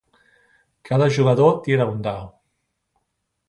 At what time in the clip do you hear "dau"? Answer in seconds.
2.11-2.27